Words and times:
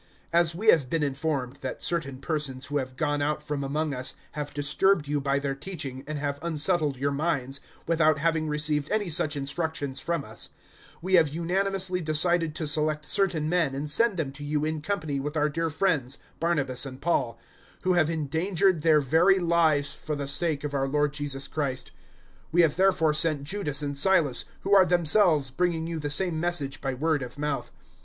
015:024 0.33 0.39
As 0.41 0.55
we 0.55 0.67
have 0.69 0.89
been 0.89 1.03
informed 1.03 1.55
that 1.57 1.83
certain 1.83 2.17
persons 2.17 2.65
who 2.65 2.77
have 2.79 2.95
gone 2.95 3.21
out 3.21 3.43
from 3.43 3.63
among 3.63 3.93
us 3.93 4.15
have 4.31 4.51
disturbed 4.51 5.07
you 5.07 5.21
by 5.21 5.37
their 5.37 5.53
teaching 5.53 6.03
and 6.07 6.17
have 6.17 6.39
unsettled 6.41 6.97
your 6.97 7.11
minds, 7.11 7.59
without 7.85 8.17
having 8.17 8.47
received 8.47 8.89
any 8.89 9.11
such 9.11 9.35
instructions 9.37 9.99
from 9.99 10.23
us; 10.23 10.49
015:025 11.03 11.03
we 11.03 11.13
have 11.13 11.29
unanimously 11.29 12.01
decided 12.01 12.55
to 12.55 12.65
select 12.65 13.05
certain 13.05 13.47
men 13.47 13.75
and 13.75 13.91
send 13.91 14.17
them 14.17 14.31
to 14.31 14.43
you 14.43 14.65
in 14.65 14.81
company 14.81 15.19
with 15.19 15.37
our 15.37 15.49
dear 15.49 15.69
friends 15.69 16.17
Barnabas 16.39 16.83
and 16.83 16.99
Paul, 16.99 17.37
015:026 17.83 17.83
who 17.83 17.93
have 17.93 18.09
endangered 18.09 18.81
their 18.81 19.01
very 19.01 19.37
lives 19.37 19.93
for 19.93 20.15
the 20.15 20.25
sake 20.25 20.63
of 20.63 20.73
our 20.73 20.87
Lord 20.87 21.13
Jesus 21.13 21.47
Christ. 21.47 21.91
015:027 22.47 22.53
We 22.53 22.61
have 22.63 22.75
therefore 22.75 23.13
sent 23.13 23.43
Judas 23.43 23.83
and 23.83 23.95
Silas, 23.95 24.45
who 24.61 24.73
are 24.73 24.83
themselves 24.87 25.51
bringing 25.51 25.85
you 25.85 25.99
the 25.99 26.09
same 26.09 26.39
message 26.39 26.81
by 26.81 26.95
word 26.95 27.21
of 27.21 27.37
mouth. 27.37 27.71